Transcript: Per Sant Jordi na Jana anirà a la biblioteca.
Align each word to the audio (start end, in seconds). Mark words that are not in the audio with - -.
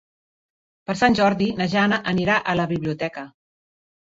Per 0.89 0.95
Sant 1.01 1.17
Jordi 1.19 1.49
na 1.61 1.67
Jana 1.75 2.01
anirà 2.13 2.41
a 2.41 2.57
la 2.61 2.67
biblioteca. 2.73 3.29